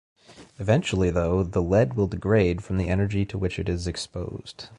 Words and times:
Eventually 0.57 1.11
though, 1.11 1.43
the 1.43 1.61
lead 1.61 1.93
will 1.93 2.07
degrade 2.07 2.63
from 2.63 2.77
the 2.79 2.87
energy 2.87 3.23
to 3.23 3.37
which 3.37 3.59
it 3.59 3.69
is 3.69 3.85
exposed. 3.85 4.69